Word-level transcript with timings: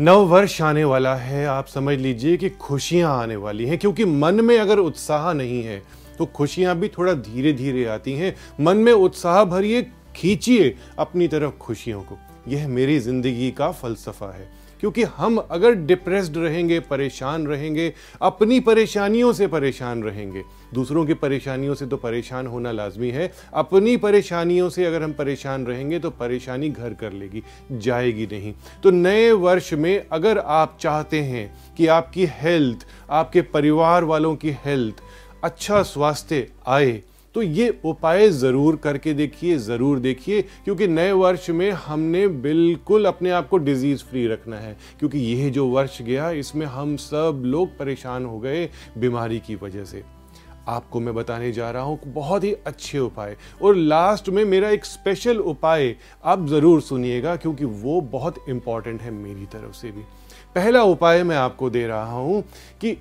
नव 0.00 0.20
वर्ष 0.26 0.60
आने 0.62 0.82
वाला 0.84 1.14
है, 1.14 1.44
आप 1.46 1.66
समझ 1.66 1.96
लीजिए 1.98 2.36
कि 2.36 2.48
खुशियाँ 2.50 3.12
आने 3.16 3.34
वाली 3.36 3.66
हैं, 3.66 3.78
क्योंकि 3.78 4.04
मन 4.04 4.34
में 4.34 4.58
अगर 4.58 4.78
उत्साह 4.78 5.32
नहीं 5.32 5.62
है 5.62 5.82
तो 6.18 6.26
खुशियाँ 6.26 6.74
भी 6.76 6.88
थोड़ा 6.88 7.12
धीरे 7.14 7.52
धीरे 7.52 7.84
आती 7.86 8.12
हैं। 8.12 8.34
मन 8.60 8.76
में 8.76 8.92
उत्साह 8.92 9.42
भरिए, 9.44 9.82
खींचिए 10.16 10.74
अपनी 10.98 11.28
तरफ़ 11.28 11.58
खुशियों 11.58 12.00
को। 12.02 12.18
यह 12.48 12.66
मेरी 12.68 12.98
ज़िंदगी 12.98 13.50
का 13.50 13.70
फलसफा 13.72 14.32
है। 14.32 14.48
क्योंकि 14.80 15.02
हम 15.02 15.36
अगर 15.40 15.74
डिप्रेस्ड 15.74 16.36
रहेंगे, 16.36 16.78
परेशान 16.80 17.46
रहेंगे, 17.46 17.92
अपनी 18.22 18.60
परेशानियों 18.60 19.32
से 19.32 19.46
परेशान 19.46 20.02
रहेंगे। 20.02 20.42
दूसरों 20.74 21.04
की 21.06 21.14
परेशानियों 21.14 21.74
से 21.74 21.86
तो 21.86 21.96
परेशान 21.96 22.46
होना 22.46 22.72
लाजमी 22.72 23.10
है। 23.10 23.30
अपनी 23.54 23.96
परेशानियों 23.96 24.68
से 24.70 24.84
अगर 24.84 25.02
हम 25.02 25.12
परेशान 25.12 25.66
रहेंगे 25.66 25.98
तो 25.98 26.10
परेशानी 26.10 26.68
घर 26.68 26.94
कर 26.94 27.12
लेगी, 27.12 27.42
जाएगी 27.72 28.26
नहीं। 28.26 28.54
तो 28.82 28.90
नए 28.90 29.30
वर्ष 29.32 29.72
में 29.72 30.06
अगर 30.12 30.38
आप 30.38 30.76
चाहते 30.80 31.20
हैं 31.20 31.74
कि 31.76 31.86
आपकी 31.86 32.26
हेल्थ, 32.32 32.86
आपके 33.10 33.42
परिवार 33.42 34.04
वालों 34.04 34.34
की 34.36 34.56
हेल्थ 34.64 35.02
अच्छा 35.44 35.82
स्वास्थ्य 35.82 36.46
आए 36.68 37.00
तो 37.34 37.42
ये 37.42 37.68
उपाय 37.84 38.28
ज़रूर 38.28 38.76
करके 38.76 39.12
देखिए, 39.14 39.56
ज़रूर 39.58 39.98
देखिए, 39.98 40.42
क्योंकि 40.42 40.86
नए 40.88 41.12
वर्ष 41.12 41.48
में 41.50 41.70
हमने 41.70 42.26
बिल्कुल 42.28 43.04
अपने 43.04 43.30
आप 43.30 43.48
को 43.48 43.58
डिज़ीज़ 43.58 44.04
फ्री 44.04 44.26
रखना 44.26 44.56
है। 44.56 44.76
क्योंकि 44.98 45.18
यह 45.18 45.50
जो 45.50 45.66
वर्ष 45.66 46.00
गया, 46.02 46.30
इसमें 46.30 46.66
हम 46.66 46.96
सब 46.96 47.42
लोग 47.44 47.76
परेशान 47.78 48.24
हो 48.24 48.38
गए 48.38 48.68
बीमारी 48.98 49.38
की 49.38 49.54
वजह 49.54 49.84
से। 49.84 50.02
आपको 50.68 51.00
मैं 51.00 51.14
बताने 51.14 51.50
जा 51.52 51.70
रहा 51.70 51.82
हूँ 51.82 51.98
बहुत 52.06 52.44
ही 52.44 52.52
अच्छे 52.66 52.98
उपाय। 52.98 53.36
और 53.62 53.76
लास्ट 53.76 54.28
में 54.28 54.44
मेरा 54.44 54.70
एक 54.70 54.84
स्पेशल 54.84 55.38
उपाय 55.38 55.94
आप 56.24 56.46
ज़रूर 56.46 56.80
सुनिएगा, 56.80 57.36
क्योंकि 57.36 57.64
वो 57.64 58.00
बहुत 58.02 58.44
इंपॉर्टेंट 58.48 59.00
है 59.02 59.10
मेरी 59.10 59.46
तरफ़ 59.46 59.76
से 59.76 59.90
भी। 59.90 60.02
पहला 60.54 60.82
उपाय 60.82 61.22
मैं 61.22 61.36
आपको 61.36 61.70
दे 61.70 61.86
रहा 61.86 62.12
हूँ 62.12 62.42
कि 62.80 62.96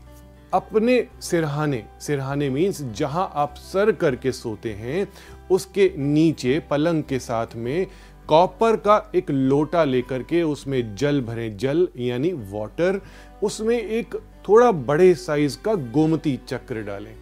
अपने 0.53 1.08
सिरहाने 1.22 1.83
सिरहाने 2.00 2.50
मीन्स 2.50 2.81
जहाँ 2.81 3.31
आप 3.36 3.55
सर 3.55 3.92
करके 3.92 4.31
सोते 4.31 4.73
हैं, 4.73 5.08
उसके 5.52 5.92
नीचे 5.97 6.59
पलंग 6.59 7.03
के 7.03 7.19
साथ 7.19 7.47
में 7.55 7.88
कॉपर 8.28 8.75
का 8.75 9.11
एक 9.16 9.31
लोटा 9.31 9.83
लेकर 9.83 10.23
के 10.23 10.44
उसमें 10.44 10.95
जल 10.95 11.22
भरे, 11.22 11.50
जल 11.50 11.88
यानी 11.97 12.31
वाटर 12.33 13.02
उसमें 13.44 13.77
एक 13.77 14.16
थोड़ा 14.50 14.72
बड़े 14.72 15.14
साइज़ 15.16 15.58
का 15.58 15.73
गोमती 15.73 16.39
चक्र 16.47 16.81
डालें। 16.81 17.16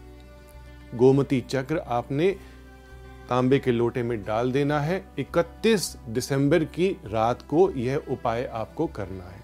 गोमती 0.96 1.42
चक्र 1.42 1.78
आपने 1.78 2.32
तांबे 3.30 3.60
के 3.60 3.72
लोटे 3.72 4.04
में 4.04 4.24
डाल 4.24 4.52
देना 4.52 4.80
है। 4.80 5.06
31 5.20 5.98
दिसंबर 6.10 6.64
की 6.64 6.90
रात 7.06 7.42
को 7.42 7.72
यह 7.72 8.04
उपाय 8.10 8.46
आपको 8.46 8.88
करना 8.88 9.24
है। 9.24 9.42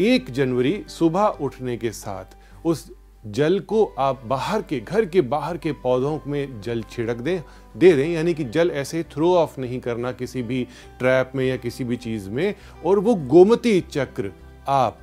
एक 0.00 0.30
जनवरी 0.30 0.84
सुबह 0.88 1.24
उठने 1.24 1.76
के 1.76 1.90
साथ 1.92 2.37
उस 2.64 2.90
जल 3.26 3.58
को 3.60 3.84
आप 3.98 4.22
बाहर 4.26 4.62
के, 4.62 4.80
घर 4.80 5.04
के 5.04 5.20
बाहर 5.20 5.56
के 5.56 5.72
पौधों 5.72 6.18
में 6.26 6.60
जल 6.60 6.82
छिड़क 6.82 7.16
दें, 7.16 7.42
दे 7.76 7.92
दें, 7.92 8.08
यानी 8.08 8.34
कि 8.34 8.44
जल 8.44 8.70
ऐसे 8.70 9.02
थ्रो 9.02 9.34
ऑफ़ 9.34 9.60
नहीं 9.60 9.80
करना 9.80 10.12
किसी 10.12 10.42
भी 10.42 10.66
ट्रैप 10.98 11.32
में 11.34 11.44
या 11.46 11.56
किसी 11.56 11.84
भी 11.84 11.96
चीज़ 11.96 12.30
में, 12.30 12.54
और 12.86 12.98
वो 12.98 13.14
गोमती 13.14 13.80
चक्र 13.80 14.32
आप 14.68 15.00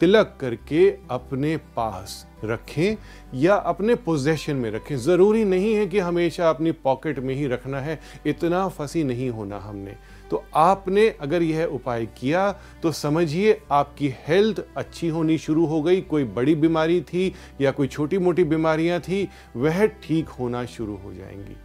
तिलक 0.00 0.36
करके 0.40 0.88
अपने 1.10 1.56
पास 1.56 2.26
रखें 2.44 2.96
या 3.34 3.54
अपने 3.54 3.94
पोजेशन 3.94 4.56
में 4.56 4.70
रखें। 4.70 4.96
ज़रूरी 4.96 5.44
नहीं 5.44 5.74
है 5.74 5.86
कि 5.86 5.98
हमेशा 5.98 6.50
अपनी 6.50 6.72
पॉकेट 6.72 7.18
में 7.18 7.34
ही 7.34 7.46
रखना 7.46 7.80
है, 7.80 8.00
इतना 8.26 8.68
फंसी 8.68 9.04
नहीं 9.04 9.30
होना 9.30 9.58
हमने। 9.58 9.96
तो 10.30 10.42
आपने 10.54 11.08
अगर 11.20 11.42
यह 11.42 11.64
उपाय 11.64 12.06
किया 12.18 12.50
तो 12.82 12.92
समझिए 12.92 13.60
आपकी 13.70 14.14
हेल्थ 14.28 14.62
अच्छी 14.76 15.08
होनी 15.08 15.38
शुरू 15.38 15.66
हो 15.66 15.82
गई। 15.82 16.00
कोई 16.00 16.24
बड़ी 16.26 16.54
बीमारी 16.54 17.00
थी 17.02 17.32
या 17.60 17.70
कोई 17.70 17.88
छोटी 17.88 18.18
मोटी 18.18 18.44
बीमारियाँ 18.44 19.00
थी, 19.00 19.28
वह 19.56 19.86
ठीक 19.86 20.28
होना 20.30 20.64
शुरू 20.66 20.96
हो 20.96 21.12
जाएँगी। 21.14 21.56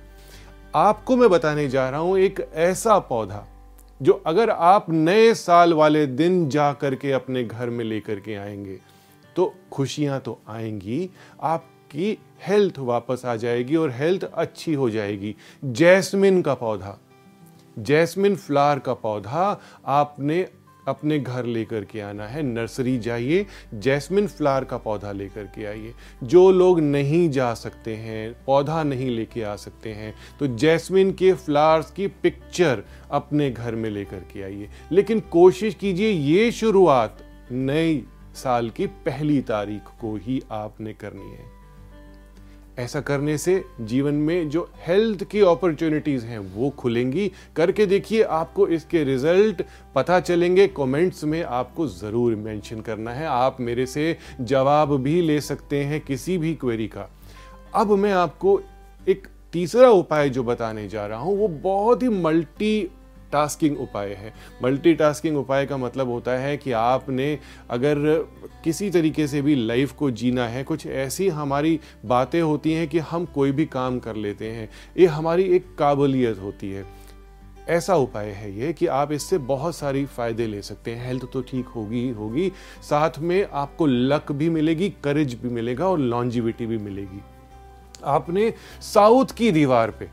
आपको 0.76 1.16
मैं 1.16 1.30
बताने 1.30 1.68
जा 1.70 1.90
रहा 1.90 2.00
हूँ 2.00 2.18
एक 2.20 2.40
ऐसा 2.54 2.98
पौधा, 3.02 3.46
जो 4.00 4.14
अगर 4.28 4.50
आप 4.50 4.90
नए 4.90 5.34
साल 5.34 5.74
वाले 5.74 6.06
दिन 6.08 6.48
जा 6.50 6.72
करके 6.74 7.12
अपने 7.12 7.44
घर 7.44 7.70
में 7.70 7.86
लेकर 7.86 8.20
के 8.20 8.36
आएँगे 8.36 8.80
तो 9.36 9.54
खुशियाँ 9.72 10.20
तो 10.20 10.40
आएँगी, 10.50 11.10
आपकी 11.42 12.18
हेल्थ 12.48 12.80
वापस 12.80 13.22
आ 13.26 13.36
जाएगी 13.36 13.76
और 13.76 13.92
हेल्थ 13.92 14.24
अच्छी 14.26 14.74
हो 14.74 14.90
जाएगी। 14.90 15.36
जैस्मिन 15.64 16.42
का 16.42 16.54
पौधा 16.54 16.98
जैस्मिन 17.80 18.36
फ्लावर 18.36 18.80
का 18.80 18.94
पौधा 18.94 19.60
आपने 19.86 20.48
अपने 20.88 21.18
घर 21.20 21.46
लेकर 21.46 21.86
के 21.86 22.02
आना 22.02 22.26
है, 22.28 22.42
नर्सरी 22.44 22.98
जाइए, 22.98 23.46
जैस्मिन 23.74 24.28
फ्लावर 24.28 24.64
का 24.64 24.78
पौधा 24.78 25.12
लेकर 25.12 25.44
के 25.46 25.66
आइए। 25.66 25.94
जो 26.24 26.52
लोग 26.52 26.80
नहीं 26.80 27.30
जा 27.30 27.54
सकते 27.54 27.96
हैं, 27.96 28.36
पौधा 28.46 28.84
नहीं 28.84 29.10
लेके 29.10 29.44
आ 29.44 29.56
सकते 29.56 29.94
हैं 29.94 30.14
तो 30.40 30.48
जैस्मिन 30.48 31.12
के 31.14 31.34
फ्लावर्स 31.34 31.92
की 31.92 32.08
पिक्चर 32.08 32.84
अपने 33.12 33.50
घर 33.52 33.76
में 33.76 33.90
लेकर 33.90 34.20
के 34.34 34.44
आइए। 34.44 34.70
लेकिन 34.92 35.20
कोशिश 35.32 35.76
कीजिए, 35.76 36.10
ये 36.10 36.52
शुरुआत 36.52 37.18
नई 37.52 38.04
साल 38.36 38.70
की 38.70 38.88
पहली 38.88 39.42
तारीख 39.42 39.82
को 40.02 40.16
ही 40.18 40.42
आपने 40.52 40.94
करनी 40.94 41.32
है। 41.32 41.55
ऐसा 42.80 43.02
करने 43.02 43.38
से 43.38 43.64
जीवन 43.82 44.14
में 44.14 44.50
जो 44.50 44.70
हेल्थ 44.88 45.24
की 45.24 45.42
अपॉर्चुनिटीज़ 45.42 46.26
हैं, 46.26 46.40
वो 46.40 46.70
खुलेंगी। 46.70 47.32
करके 47.56 47.86
देखिए, 47.86 48.24
आपको 48.24 48.68
इसके 48.68 49.04
रिज़ल्ट 49.04 49.64
पता 49.96 50.20
चलेंगे। 50.20 50.68
कमेंट्स 50.68 51.24
में 51.24 51.42
आपको 51.44 51.88
ज़रूर 51.88 52.36
मेंशन 52.36 52.82
करना 52.82 53.12
है। 53.12 53.28
आप 53.28 53.58
मेरे 53.60 53.86
से 53.86 54.18
जवाब 54.42 54.96
भी 54.98 55.22
ले 55.22 55.40
सकते 55.42 55.84
हैं 55.84 56.02
किसी 56.02 56.38
भी 56.38 56.54
क्वेरी 56.56 56.88
का। 56.88 57.10
अब 57.76 57.92
मैं 57.92 58.12
आपको 58.14 58.60
एक 59.08 59.28
तीसरा 59.54 59.90
उपाय 59.90 60.30
जो 60.30 60.44
बताने 60.44 60.88
जा 60.88 61.06
रहा 61.06 61.20
हूँ, 61.20 61.38
वो 61.38 61.48
बहुत 61.48 62.04
ही 62.04 62.10
मल्टी 62.10 62.92
टास्किंग 63.36 63.80
उपाय 63.80 64.14
है। 64.14 64.34
मल्टीटास्किंग 64.64 65.38
उपाय 65.38 65.66
का 65.66 65.78
मतलब 65.78 66.10
होता 66.10 66.32
है 66.32 66.58
कि 66.58 66.72
आपने 66.72 67.28
अगर 67.70 67.98
किसी 68.64 68.90
तरीके 68.90 69.28
से 69.28 69.42
भी 69.42 69.56
लाइफ 69.58 69.92
को 69.92 70.12
जीना 70.12 70.48
है, 70.48 70.64
कुछ 70.64 70.88
ऐसी 70.88 71.30
हमारी 71.30 71.80
बातें 72.06 72.42
होती 72.42 72.74
हैं 72.74 72.88
कि 72.88 73.00
हम 73.02 73.26
कोई 73.26 73.52
भी 73.52 73.66
काम 73.66 74.00
कर 74.00 74.16
लेते 74.18 74.52
हैं। 74.52 74.70
ये 74.98 75.06
हमारी 75.08 75.44
एक 75.56 75.76
काबिलियत 75.78 76.40
होती 76.40 76.72
है। 76.72 76.86
ऐसा 77.70 77.96
उपाय 77.96 78.30
है 78.30 78.52
ये 78.60 78.72
कि 78.74 78.88
आप 78.88 79.12
इससे 79.12 79.38
बहुत 79.38 79.76
सारी 79.76 80.06
फ़ायदे 80.08 80.46
ले 80.48 80.62
सकते 80.62 80.92
हैं। 80.92 81.08
हेल्थ 81.08 81.24
तो 81.34 81.42
ठीक 81.42 81.68
होगी 81.68 82.02
ही 82.02 82.10
होगी, 82.10 82.52
साथ 82.90 83.18
में 83.20 83.48
आपको 83.54 83.86
लक 83.86 84.32
भी 84.32 84.50
मिलेगी 84.50 84.90
करेज 85.04 85.34
भी 85.34 85.50
मिलेगा 85.50 85.88
और 85.88 86.00
लॉन्जिविटी 86.00 86.66
भी 86.66 86.78
मिलेगी। 86.78 87.22
आपने 88.04 88.54
साउथ 88.84 89.36
की 89.38 89.52
दीवार 89.52 89.92
पे 89.92 90.10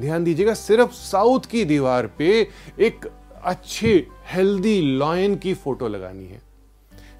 ध्यान 0.00 0.24
दीजिएगा, 0.24 0.54
सिर्फ़ 0.54 0.92
साउथ 0.92 1.46
की 1.50 1.64
दीवार 1.64 2.06
पे 2.18 2.46
एक 2.80 3.06
अच्छे 3.44 4.06
हेल्दी 4.28 4.80
लॉयन 4.98 5.36
की 5.36 5.54
फ़ोटो 5.54 5.88
लगानी 5.88 6.26
है। 6.26 6.40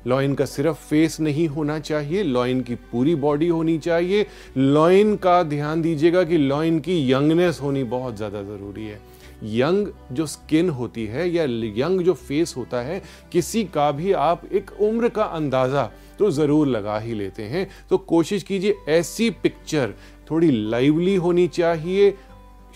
लॉइन 0.06 0.34
का 0.34 0.44
सिर्फ़ 0.44 0.76
फेस 0.80 1.18
नहीं 1.20 1.46
होना 1.48 1.78
चाहिए 1.80 2.22
लॉइन 2.22 2.60
की 2.60 2.74
पूरी 2.92 3.14
बॉडी 3.16 3.48
होनी 3.48 3.76
चाहिए। 3.78 4.26
लॉइन 4.56 5.16
का 5.16 5.42
ध्यान 5.44 5.82
दीजिएगा 5.82 6.22
कि 6.24 6.36
लॉइन 6.38 6.78
की 6.80 7.00
यंगनेस 7.12 7.58
होनी 7.62 7.84
बहुत 7.86 8.16
ज़्यादा 8.16 8.42
ज़रूरी 8.42 8.86
है। 8.86 9.00
यंग 9.44 9.88
जो 10.12 10.26
स्किन 10.26 10.68
होती 10.70 11.04
है 11.06 11.28
या 11.30 11.44
यंग 11.78 12.00
जो 12.00 12.12
फेस 12.14 12.54
होता 12.56 12.80
है, 12.82 13.02
किसी 13.32 13.64
का 13.64 13.90
भी 13.92 14.12
आप 14.12 14.42
एक 14.52 14.70
उम्र 14.80 15.08
का 15.08 15.24
अंदाज़ा 15.24 15.90
तो 16.18 16.30
ज़रूर 16.30 16.66
लगा 16.66 16.98
ही 16.98 17.14
लेते 17.14 17.42
हैं। 17.44 17.68
तो 17.90 17.98
कोशिश 17.98 18.42
कीजिए 18.42 18.76
ऐसी 18.88 19.28
पिक्चर 19.32 19.94
थोड़ी 20.30 20.50
लाइवली 20.70 21.14
होनी 21.16 21.46
चाहिए 21.48 22.14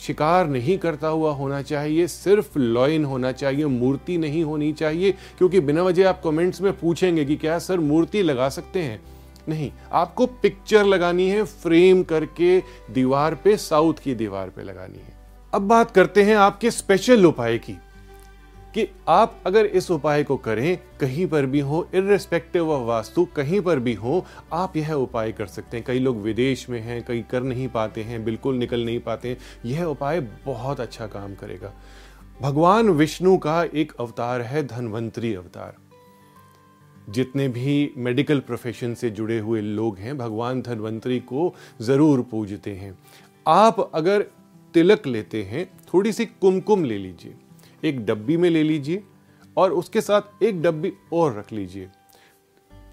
शिकार 0.06 0.48
नहीं 0.48 0.78
करता 0.78 1.08
हुआ 1.08 1.32
होना 1.32 1.62
चाहिए, 1.62 2.06
सिर्फ़ 2.06 2.58
लॉइन 2.58 3.04
होना 3.04 3.32
चाहिए, 3.32 3.64
मूर्ति 3.64 4.18
नहीं 4.18 4.44
होनी 4.44 4.72
चाहिए, 4.72 5.12
क्योंकि 5.12 5.60
बिना 5.60 5.82
वजह 5.82 6.08
आप 6.08 6.20
कमेंट्स 6.24 6.60
में 6.60 6.78
पूछेंगे 6.78 7.24
कि 7.24 7.36
क्या 7.36 7.58
सर 7.58 7.80
मूर्ति 7.80 8.22
लगा 8.22 8.48
सकते 8.48 8.82
हैं? 8.82 9.02
नहीं, 9.48 9.72
आपको 9.92 10.26
पिक्चर 10.26 10.84
लगानी 10.84 11.28
है 11.28 11.42
फ्रेम 11.42 12.02
करके 12.02 12.60
दीवार 12.90 13.34
पे 13.34 13.56
साउथ 13.56 13.94
की 13.94 14.14
दीवार 14.14 14.48
पे 14.48 14.62
लगानी 14.62 14.98
है। 14.98 15.12
अब 15.54 15.62
बात 15.62 15.90
करते 15.90 16.22
हैं 16.22 16.36
आपके 16.36 16.70
स्पेशल 16.70 17.26
उपाय 17.26 17.58
की। 17.58 17.78
कि 18.74 18.88
आप 19.08 19.42
अगर 19.46 19.66
इस 19.66 19.90
उपाय 19.90 20.24
को 20.24 20.36
करें, 20.36 20.78
कहीं 21.00 21.26
पर 21.26 21.46
भी 21.46 21.60
हो 21.60 21.88
इरेस्पेक्टिव 21.94 22.70
ऑफ़ 22.70 22.82
वास्तु, 22.82 23.24
कहीं 23.24 23.60
पर 23.60 23.78
भी 23.78 23.94
हो, 23.94 24.26
आप 24.52 24.76
यह 24.76 24.92
उपाय 24.92 25.32
कर 25.32 25.46
सकते 25.46 25.76
हैं। 25.76 25.86
कई 25.86 25.98
लोग 25.98 26.22
विदेश 26.22 26.70
में 26.70 26.80
हैं, 26.80 27.04
कई 27.04 27.24
कर 27.30 27.42
नहीं 27.42 27.68
पाते 27.68 28.02
हैं, 28.02 28.24
बिल्कुल 28.24 28.54
निकल 28.54 28.84
नहीं 28.84 29.00
पाते 29.00 29.28
हैं। 29.28 29.38
यह 29.64 29.84
उपाय 29.84 30.20
बहुत 30.20 30.80
अच्छा 30.80 31.06
काम 31.06 31.34
करेगा। 31.34 31.72
भगवान 32.40 32.90
विष्णु 32.90 33.38
का 33.38 33.64
एक 33.64 33.92
अवतार 34.00 34.40
है, 34.40 34.66
धनवंतरी 34.66 35.34
अवतार। 35.34 35.76
जितने 37.10 37.48
भी 37.48 37.92
मेडिकल 37.96 38.40
प्रोफेशन 38.40 38.94
से 38.94 39.10
जुड़े 39.10 39.38
हुए 39.38 39.60
लोग 39.60 39.98
हैं, 39.98 40.18
भगवान 40.18 40.62
धनवंतरी 40.62 41.20
को 41.20 41.54
ज़रूर 41.80 42.22
पूजते 42.22 42.70
हैं। 42.70 42.98
आप 43.46 43.90
अगर 43.94 44.22
तिलक 44.74 45.06
लेते 45.06 45.42
हैं, 45.42 45.70
थोड़ी 45.94 46.12
सी 46.12 46.26
कुमकुम 46.26 46.84
ले 46.84 46.98
लीजिए। 46.98 47.34
एक 47.84 48.06
डब्बी 48.06 48.36
में 48.36 48.50
ले 48.50 48.62
लीजिए 48.62 49.02
और 49.56 49.72
उसके 49.72 50.00
साथ 50.00 50.42
एक 50.42 50.62
डब्बी 50.62 50.92
और 51.12 51.38
रख 51.38 51.52
लीजिए। 51.52 51.88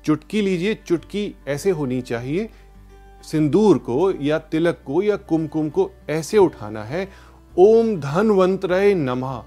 चुटकी 0.05 0.41
लीजिए, 0.41 0.75
चुटकी 0.75 1.35
ऐसे 1.47 1.69
होनी 1.69 2.01
चाहिए। 2.01 2.49
सिंदूर 3.23 3.77
को 3.77 4.11
या 4.11 4.39
तिलक 4.39 4.83
को 4.85 5.01
या 5.01 5.15
कुमकुम 5.15 5.69
को 5.69 5.91
ऐसे 6.09 6.37
उठाना 6.37 6.83
है। 6.83 7.09
ओम 7.59 7.99
धनवंतरय 7.99 8.93
नमः। 8.93 9.43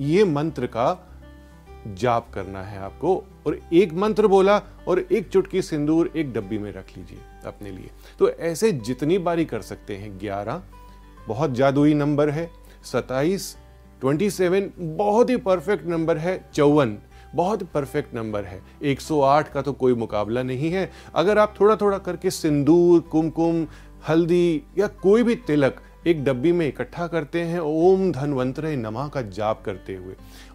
ये 0.00 0.24
मंत्र 0.24 0.66
का 0.66 1.04
जाप 1.86 2.30
करना 2.34 2.62
है 2.62 2.78
आपको। 2.78 3.24
और 3.46 3.60
एक 3.72 3.92
मंत्र 3.92 4.26
बोला 4.26 4.62
और 4.88 4.98
एक 5.12 5.28
चुटकी 5.28 5.62
सिंदूर 5.62 6.12
एक 6.16 6.32
डब्बी 6.32 6.58
में 6.58 6.72
रख 6.72 6.98
लीजिए 6.98 7.18
अपने 7.46 7.70
लिए। 7.70 7.90
तो 8.18 8.30
ऐसे 8.30 8.72
जितनी 8.72 9.18
बारी 9.18 9.44
कर 9.44 9.62
सकते 9.62 9.96
हैं, 9.96 10.18
ग्यारह। 10.18 10.62
बहुत 11.28 11.50
जादुई 11.50 11.94
नंबर 11.94 12.30
है। 12.30 12.50
सताइस 12.84 13.56
27 14.02 14.70
बहुत 14.78 15.30
ही 15.30 15.36
परफेक्ट 15.36 15.86
नंबर 15.86 16.18
है, 16.18 16.50
चौवन, 16.54 16.98
बहुत 17.34 17.62
परफेक्ट 17.62 18.14
नंबर 18.14 18.44
है। 18.44 18.60
108 18.82 19.48
का 19.48 19.62
तो 19.62 19.72
कोई 19.72 19.94
मुकाबला 19.94 20.42
नहीं 20.42 20.70
है। 20.70 20.90
अगर 21.14 21.38
आप 21.38 21.54
थोड़ा 21.60 21.76
थोड़ा 21.76 21.98
करके 21.98 22.30
सिंदूर, 22.30 23.00
कुमकुम, 23.00 23.66
हल्दी 24.08 24.62
या 24.78 24.86
कोई 24.86 25.22
भी 25.22 25.34
तिलक 25.34 25.80
एक 26.08 26.24
डब्बी 26.24 26.52
में 26.52 26.66
इकट्ठा 26.68 27.06
करते 27.06 27.40
हैं, 27.40 27.60
ओम 27.60 28.10
धनवंतरे 28.12 28.76
नमा 28.76 29.06
का 29.08 29.22
जाप 29.22 29.62
करते 29.64 29.94
हुए। 29.94 30.14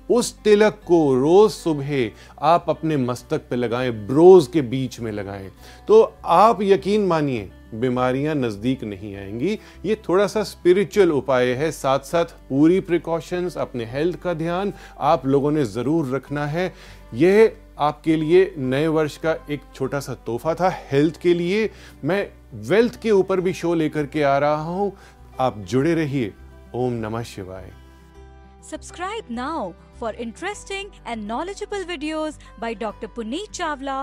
उस 0.09 0.33
तिलक 0.43 0.79
को 0.87 0.97
रोज 1.15 1.51
सुबह 1.51 2.11
आप 2.41 2.65
अपने 2.69 2.97
मस्तक 2.97 3.41
पे 3.49 3.55
लगाएँ, 3.55 3.91
ब्रोज 4.07 4.47
के 4.47 4.61
बीच 4.61 4.99
में 4.99 5.11
लगाएँ। 5.11 5.49
तो 5.87 6.01
आप 6.25 6.61
यकीन 6.61 7.05
मानिए, 7.05 7.49
बीमारियाँ 7.73 8.35
नज़दीक 8.35 8.83
नहीं 8.83 9.15
आएँगी। 9.15 9.59
ये 9.85 9.95
थोड़ा 10.09 10.27
सा 10.27 10.43
स्पिरिचुअल 10.43 11.11
उपाय 11.11 11.53
है। 11.53 11.71
साथ 11.71 11.99
साथ 11.99 12.35
पूरी 12.49 12.79
प्रिकॉशंस 12.79 13.57
अपने 13.57 13.85
हेल्थ 13.85 14.19
का 14.21 14.33
ध्यान 14.33 14.73
आप 14.99 15.25
लोगों 15.25 15.51
ने 15.51 15.65
ज़रूर 15.65 16.13
रखना 16.15 16.45
है। 16.45 16.73
यह 17.13 17.51
आपके 17.79 18.15
लिए 18.15 18.53
नए 18.57 18.87
वर्ष 18.87 19.17
का 19.17 19.35
एक 19.49 19.61
छोटा 19.75 19.99
सा 19.99 20.13
तोहफा 20.25 20.53
था। 20.53 20.69
हेल्थ 20.91 21.21
के 21.21 21.33
लिए 21.33 21.69
मैं 22.03 22.27
वेल्थ 22.67 23.01
के 23.01 23.11
ऊपर 23.11 23.41
भी 23.41 23.53
शो 23.53 23.73
लेकर 23.73 24.05
के 24.05 24.23
आ 24.23 24.37
रहा 24.37 24.61
हूँ। 24.61 24.91
आप 25.39 25.57
जुड़े 25.57 25.93
रहिए। 25.95 26.33
ओम 26.75 26.93
नमः 26.93 27.23
शिवाय। 27.23 27.71
Subscribe 28.69 29.25
now 29.31 29.71
for 29.99 30.15
interesting 30.15 30.89
and 31.07 31.23
knowledgeable 31.27 31.83
videos 31.83 32.37
by 32.59 32.75
doctor 32.75 33.07
Puneet 33.07 33.51
Chawla 33.51 33.97